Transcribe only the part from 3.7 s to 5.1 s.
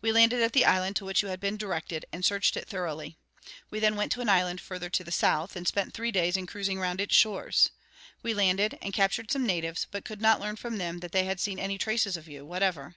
then went to an island further to